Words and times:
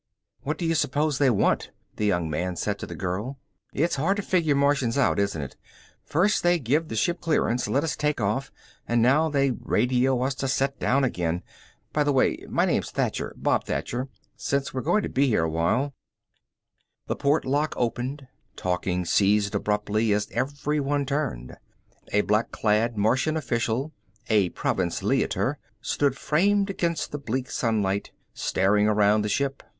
"What 0.41 0.57
do 0.57 0.65
you 0.65 0.73
suppose 0.73 1.19
they 1.19 1.29
want?" 1.29 1.69
the 1.97 2.07
young 2.07 2.27
man 2.27 2.55
said 2.55 2.79
to 2.79 2.87
the 2.87 2.95
girl. 2.95 3.37
"It's 3.71 3.97
hard 3.97 4.17
to 4.17 4.23
figure 4.23 4.55
Martians 4.55 4.97
out, 4.97 5.19
isn't 5.19 5.39
it? 5.43 5.55
First 6.03 6.41
they 6.41 6.57
give 6.57 6.87
the 6.87 6.95
ship 6.95 7.19
clearance, 7.21 7.67
let 7.67 7.83
us 7.83 7.95
take 7.95 8.19
off, 8.19 8.51
and 8.87 8.99
now 9.03 9.29
they 9.29 9.51
radio 9.51 10.19
us 10.23 10.33
to 10.41 10.47
set 10.47 10.79
down 10.79 11.03
again. 11.03 11.43
By 11.93 12.03
the 12.03 12.11
way, 12.13 12.43
my 12.49 12.65
name's 12.65 12.89
Thacher, 12.89 13.35
Bob 13.37 13.65
Thacher. 13.65 14.07
Since 14.35 14.73
we're 14.73 14.81
going 14.81 15.03
to 15.03 15.07
be 15.07 15.27
here 15.27 15.43
awhile" 15.43 15.93
The 17.07 17.15
port 17.15 17.45
lock 17.45 17.75
opened. 17.77 18.27
Talking 18.55 19.05
ceased 19.05 19.53
abruptly, 19.53 20.13
as 20.13 20.29
everyone 20.31 21.05
turned. 21.05 21.57
A 22.11 22.21
black 22.21 22.49
clad 22.49 22.97
Martian 22.97 23.37
official, 23.37 23.91
a 24.29 24.49
Province 24.49 25.03
Leiter, 25.03 25.59
stood 25.79 26.17
framed 26.17 26.71
against 26.71 27.11
the 27.11 27.19
bleak 27.19 27.51
sunlight, 27.51 28.09
staring 28.33 28.87
around 28.87 29.21
the 29.21 29.29
ship. 29.29 29.61